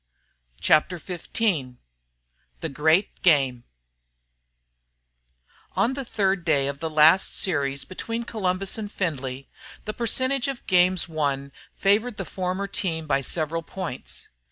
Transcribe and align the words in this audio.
CHAPTER 0.59 0.97
XV 0.97 1.75
THE 2.59 2.69
GREAT 2.73 3.21
GAME 3.21 3.65
On 5.75 5.93
the 5.93 6.03
third 6.03 6.43
day 6.43 6.67
of 6.67 6.79
the 6.79 6.89
last 6.89 7.35
series 7.35 7.85
between 7.85 8.23
Columbus 8.23 8.79
and 8.79 8.91
Findlay, 8.91 9.47
the 9.85 9.93
percentage 9.93 10.47
of 10.47 10.65
games 10.65 11.07
won 11.07 11.51
favored 11.75 12.17
the 12.17 12.25
former 12.25 12.65
team 12.65 13.05
by 13.05 13.21
several 13.21 13.61
points. 13.61 14.29